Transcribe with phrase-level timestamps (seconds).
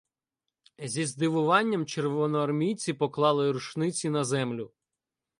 [0.83, 4.71] Зі здивуванням червоноармійці поклали рушниці на землю.